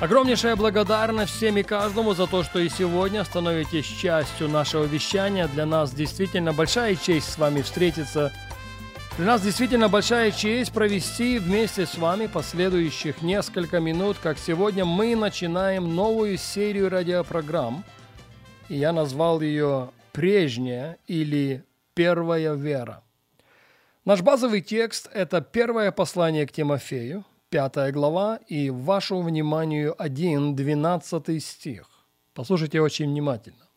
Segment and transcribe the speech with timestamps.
[0.00, 5.46] Огромнейшая благодарность всем и каждому за то, что и сегодня становитесь частью нашего вещания.
[5.46, 8.32] Для нас действительно большая честь с вами встретиться.
[9.16, 15.14] Для нас действительно большая честь провести вместе с вами последующих несколько минут, как сегодня мы
[15.14, 17.84] начинаем новую серию радиопрограмм.
[18.68, 23.04] И я назвал ее «Прежняя» или «Первая вера».
[24.04, 27.24] Наш базовый текст– это первое послание к Тимофею–
[27.54, 31.88] 5 глава и вашему вниманию 1, 12 стих.
[32.32, 33.68] Послушайте очень внимательно.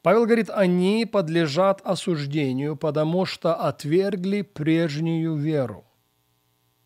[0.00, 5.84] Павел говорит, они подлежат осуждению, потому что отвергли прежнюю веру.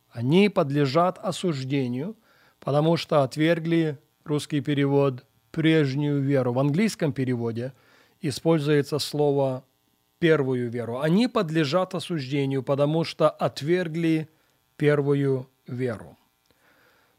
[0.09, 2.17] Они подлежат осуждению,
[2.59, 6.55] потому что отвергли, русский перевод, прежнюю веру.
[6.55, 7.75] В английском переводе
[8.23, 9.63] используется слово
[10.21, 11.01] первую веру.
[11.01, 14.31] Они подлежат осуждению, потому что отвергли
[14.79, 16.17] первую веру.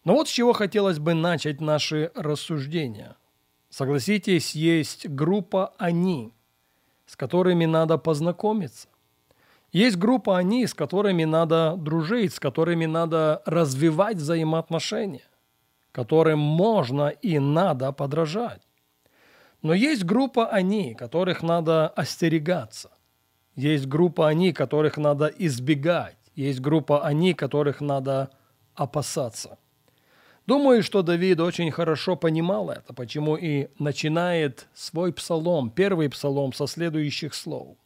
[0.03, 3.15] Но вот с чего хотелось бы начать наши рассуждения.
[3.69, 6.31] Согласитесь, есть группа «они»,
[7.07, 8.87] с которыми надо познакомиться.
[9.71, 15.27] Есть группа «они», с которыми надо дружить, с которыми надо развивать взаимоотношения,
[15.91, 18.61] которым можно и надо подражать.
[19.61, 22.91] Но есть группа «они», которых надо остерегаться.
[23.55, 26.17] Есть группа «они», которых надо избегать.
[26.35, 28.29] Есть группа «они», которых надо
[28.75, 29.57] опасаться.
[30.45, 36.67] Думаю, что Давид очень хорошо понимал это, почему и начинает свой псалом, первый псалом со
[36.67, 37.77] следующих слов.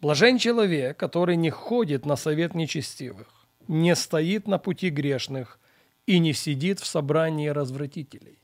[0.00, 3.28] «Блажен человек, который не ходит на совет нечестивых,
[3.66, 5.58] не стоит на пути грешных
[6.06, 8.38] и не сидит в собрании развратителей».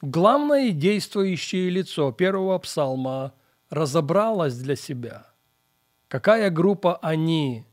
[0.00, 3.32] Главное действующее лицо первого псалма
[3.70, 5.26] разобралось для себя,
[6.08, 7.64] какая группа они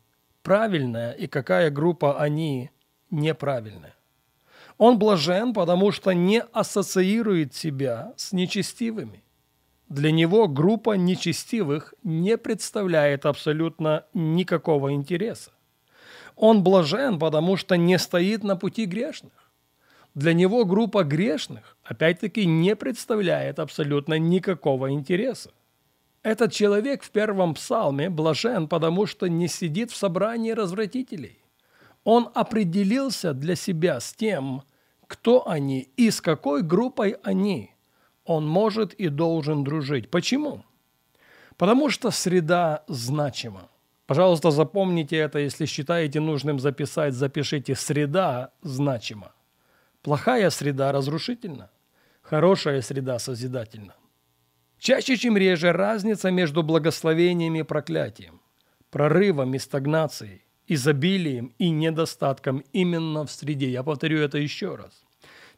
[0.41, 2.71] правильная и какая группа они
[3.13, 3.95] неправильная.
[4.77, 9.23] Он блажен, потому что не ассоциирует себя с нечестивыми.
[9.87, 15.51] Для него группа нечестивых не представляет абсолютно никакого интереса.
[16.35, 19.51] Он блажен, потому что не стоит на пути грешных.
[20.15, 25.51] Для него группа грешных, опять-таки, не представляет абсолютно никакого интереса.
[26.23, 31.42] Этот человек в первом псалме блажен, потому что не сидит в собрании развратителей.
[32.03, 34.63] Он определился для себя с тем,
[35.07, 37.71] кто они и с какой группой они.
[38.25, 40.09] Он может и должен дружить.
[40.09, 40.63] Почему?
[41.57, 43.69] Потому что среда значима.
[44.05, 47.75] Пожалуйста, запомните это, если считаете нужным записать, запишите.
[47.75, 49.33] Среда значима.
[50.01, 51.71] Плохая среда разрушительна,
[52.21, 53.95] хорошая среда созидательна.
[54.77, 58.41] Чаще, чем реже, разница между благословением и проклятием,
[58.89, 63.69] прорывом и стагнацией, изобилием и недостатком именно в среде.
[63.69, 65.03] Я повторю это еще раз.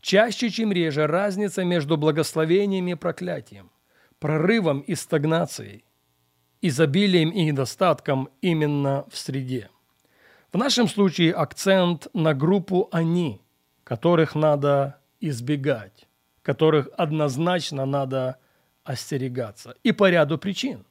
[0.01, 3.71] Чаще, чем реже, разница между благословением и проклятием,
[4.19, 5.83] прорывом и стагнацией,
[6.61, 9.69] изобилием и недостатком именно в среде.
[10.51, 13.41] В нашем случае акцент на группу «они»,
[13.83, 16.07] которых надо избегать,
[16.41, 18.37] которых однозначно надо
[18.83, 19.75] остерегаться.
[19.83, 20.85] И по ряду причин.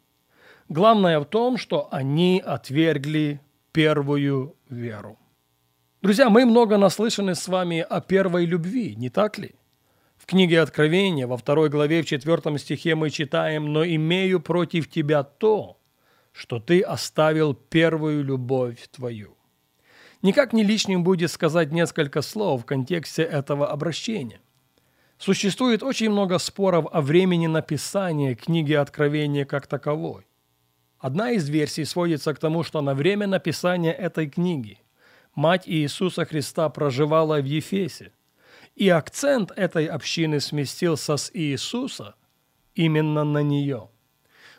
[0.68, 3.40] Главное в том, что они отвергли
[3.74, 5.18] первую веру.
[6.00, 9.56] Друзья, мы много наслышаны с вами о первой любви, не так ли?
[10.16, 15.24] В книге Откровения, во второй главе, в четвертом стихе мы читаем «Но имею против тебя
[15.24, 15.80] то,
[16.30, 19.36] что ты оставил первую любовь твою».
[20.22, 24.40] Никак не лишним будет сказать несколько слов в контексте этого обращения.
[25.18, 30.26] Существует очень много споров о времени написания книги Откровения как таковой.
[31.04, 34.78] Одна из версий сводится к тому, что на время написания этой книги
[35.34, 38.12] мать Иисуса Христа проживала в Ефесе,
[38.74, 42.14] и акцент этой общины сместился с Иисуса
[42.74, 43.90] именно на нее.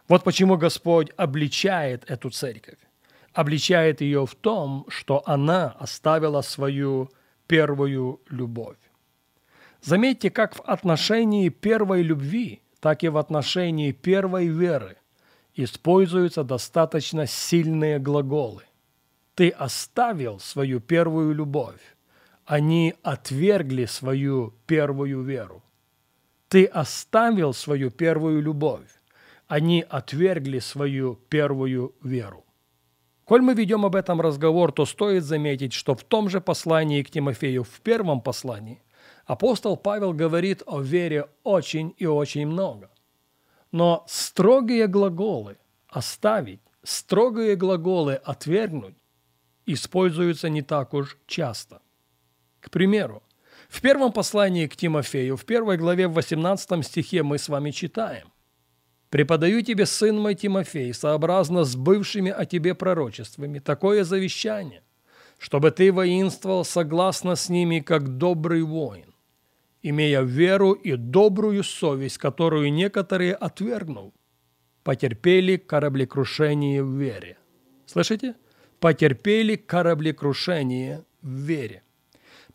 [0.07, 2.77] Вот почему Господь обличает эту церковь.
[3.33, 7.09] Обличает ее в том, что она оставила свою
[7.47, 8.77] первую любовь.
[9.81, 14.97] Заметьте, как в отношении первой любви, так и в отношении первой веры–
[15.55, 18.63] используются достаточно сильные глаголы.
[19.35, 21.81] Ты оставил свою первую любовь,
[22.45, 25.63] Они отвергли свою первую веру.
[26.47, 28.87] Ты оставил свою первую любовь.
[29.47, 32.45] Они отвергли свою первую веру.
[33.25, 37.09] Коль мы ведем об этом разговор, то стоит заметить, что в том же послании к
[37.09, 38.83] Тимофею, в первом послании,
[39.25, 42.91] апостол Павел говорит о вере очень и очень много.
[43.75, 45.57] Но строгие глаголы
[45.89, 48.95] «оставить», строгие глаголы «отвергнуть»
[49.65, 51.81] используются не так уж часто.
[52.61, 53.21] К примеру,
[53.67, 58.31] в первом послании к Тимофею, в первой главе в 18 стихе мы с вами читаем
[59.09, 64.83] Преподаю тебе, сын мой Тимофей, сообразно с бывшими о тебе пророчествами, такое завещание,
[65.37, 69.13] чтобы ты воинствовал согласно с ними, как добрый воин,
[69.89, 74.13] имея веру и добрую совесть, которую некоторые, отвергнув,
[74.83, 77.37] потерпели кораблекрушение в вере.
[77.85, 78.33] Слышите?
[78.79, 81.83] Потерпели кораблекрушение в вере.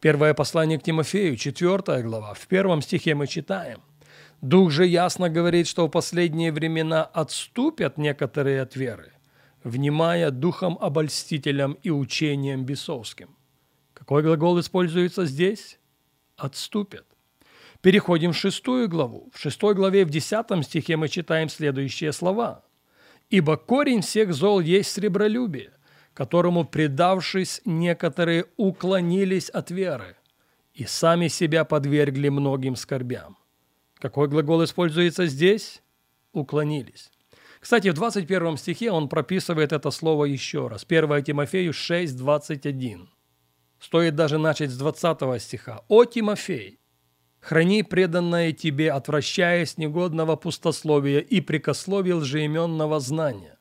[0.00, 2.34] Первое послание к Тимофею, 4 глава.
[2.34, 3.80] В первом стихе мы читаем.
[4.40, 9.12] Дух же ясно говорит, что в последние времена отступят некоторые от веры,
[9.62, 13.36] внимая духом обольстителям и учением бесовским.
[13.94, 15.78] Какой глагол используется здесь?
[16.36, 17.09] Отступят.
[17.82, 19.30] Переходим в шестую главу.
[19.32, 22.64] В шестой главе в десятом стихе мы читаем следующие слова.
[23.30, 25.72] «Ибо корень всех зол есть сребролюбие,
[26.12, 30.16] которому, предавшись, некоторые уклонились от веры
[30.74, 33.38] и сами себя подвергли многим скорбям.
[33.98, 35.82] Какой глагол используется здесь?
[36.32, 37.10] Уклонились.
[37.60, 40.86] Кстати, в 21 стихе он прописывает это слово еще раз.
[40.88, 43.10] 1 Тимофею 6, 21.
[43.78, 45.84] Стоит даже начать с 20 стиха.
[45.88, 46.79] «О Тимофей,
[47.40, 53.58] храни преданное тебе, отвращаясь негодного пустословия и прикословия лжеименного знания,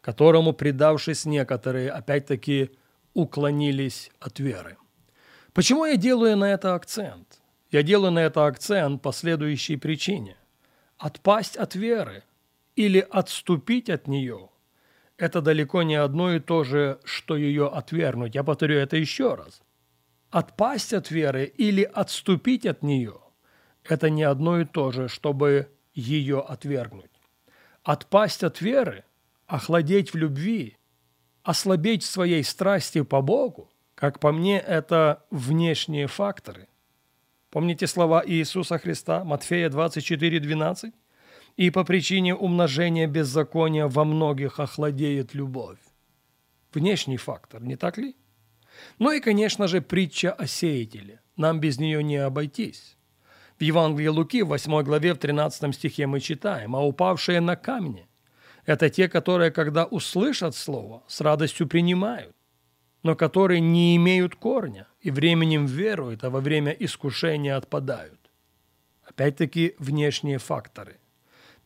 [0.00, 2.70] которому, предавшись некоторые, опять-таки
[3.14, 4.76] уклонились от веры».
[5.52, 7.40] Почему я делаю на это акцент?
[7.70, 10.36] Я делаю на это акцент по следующей причине.
[10.98, 12.24] Отпасть от веры
[12.76, 14.50] или отступить от нее–
[15.18, 18.34] это далеко не одно и то же, что ее отвергнуть.
[18.34, 19.62] Я повторю это еще раз.
[20.38, 23.20] Отпасть от веры или отступить от нее–
[23.84, 27.10] это не одно и то же, чтобы ее отвергнуть.
[27.82, 29.04] Отпасть от веры,
[29.46, 30.76] охладеть в любви,
[31.42, 36.68] ослабеть в своей страсти по Богу, как по мне, это внешние факторы–
[37.50, 40.92] Помните слова Иисуса Христа, Матфея 24, 12?
[41.56, 45.78] «И по причине умножения беззакония во многих охладеет любовь».
[46.74, 48.14] Внешний фактор, не так ли?
[48.98, 51.20] Ну и, конечно же, притча о сеятеле.
[51.36, 52.96] Нам без нее не обойтись.
[53.58, 58.06] В Евангелии Луки, в 8 главе, в 13 стихе мы читаем, «А упавшие на камни–
[58.66, 62.34] это те, которые, когда услышат слово, с радостью принимают,
[63.02, 68.18] но которые не имеют корня и временем веруют, а во время искушения отпадают.
[69.04, 70.98] Опять-таки внешние факторы.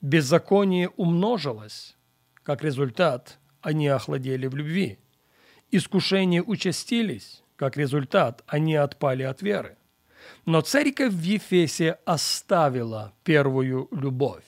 [0.02, 1.96] Беззаконие умножилось,
[2.42, 4.98] как результат они охладели в любви.
[5.72, 9.76] Искушения участились, как результат они отпали от веры.
[10.46, 14.44] Но церковь в Ефесе оставила первую любовь.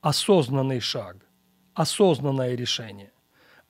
[0.00, 1.16] Осознанный шаг,
[1.74, 3.12] осознанное решение.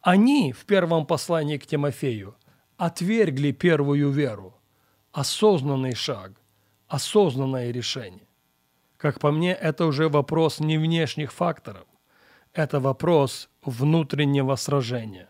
[0.03, 2.37] Они в первом послании к Тимофею
[2.77, 4.55] отвергли первую веру.
[5.13, 6.33] Осознанный шаг,
[6.89, 8.27] осознанное решение.
[8.99, 11.87] Как по мне, это уже вопрос не внешних факторов.
[12.53, 15.29] Это вопрос внутреннего сражения.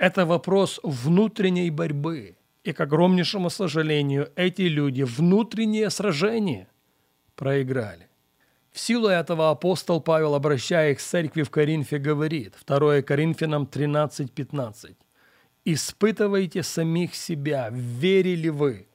[0.00, 2.36] Это вопрос внутренней борьбы.
[2.64, 6.68] И, к огромнейшему сожалению, эти люди внутреннее сражение
[7.34, 8.08] проиграли.
[8.72, 14.96] В силу этого апостол Павел, обращаясь к церкви в Коринфе, говорит, 2 Коринфянам 13:15,
[15.66, 18.88] Испытывайте самих себя, верили вы,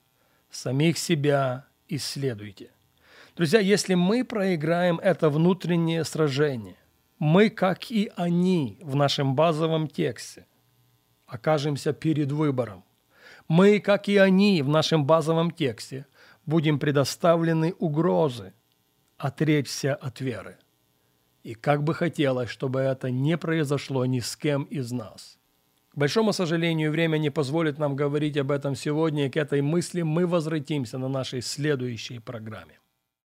[0.49, 2.71] самих себя исследуйте.
[3.35, 6.77] Друзья, если мы проиграем это внутреннее сражение,
[7.19, 10.47] мы, как и они в нашем базовом тексте,
[11.27, 12.83] окажемся перед выбором.
[13.47, 16.05] Мы, как и они в нашем базовом тексте,
[16.45, 18.53] будем предоставлены угрозы
[19.17, 20.57] отречься от веры.
[21.43, 25.37] И как бы хотелось, чтобы это не произошло ни с кем из нас–
[25.95, 30.01] к большому сожалению, время не позволит нам говорить об этом сегодня, и к этой мысли
[30.01, 32.79] мы возвратимся на нашей следующей программе.